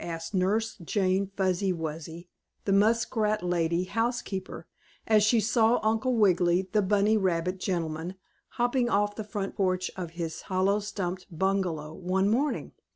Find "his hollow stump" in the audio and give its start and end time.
10.17-11.19